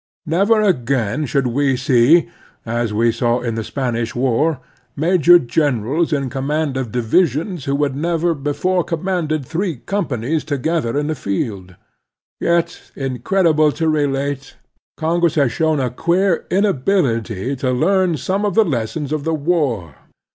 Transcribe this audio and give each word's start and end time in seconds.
Never 0.25 0.59
again 0.63 1.27
should 1.27 1.45
we 1.45 1.77
see, 1.77 2.27
as 2.65 2.91
we 2.91 3.11
saw 3.11 3.41
in 3.41 3.53
the 3.53 3.63
Spanish 3.63 4.15
war, 4.15 4.59
major 4.95 5.37
generals 5.37 6.11
in 6.11 6.27
command 6.27 6.75
of 6.75 6.91
divisions 6.91 7.65
who 7.65 7.83
had 7.83 7.95
never 7.95 8.33
before 8.33 8.83
commanded 8.83 9.45
three 9.45 9.75
companies 9.75 10.43
together 10.43 10.97
in 10.97 11.05
the 11.05 11.13
field. 11.13 11.75
Yet, 12.39 12.81
incredible 12.95 13.71
to 13.73 13.87
relate. 13.87 14.55
Congress 14.97 15.35
has 15.35 15.51
shown 15.51 15.79
a 15.79 15.91
queer 15.91 16.47
inability 16.49 17.55
to 17.57 17.71
learn 17.71 18.17
some 18.17 18.43
of 18.43 18.55
the 18.55 18.65
lessons 18.65 19.11
of 19.11 19.23
the 19.23 19.35
war. 19.35 19.97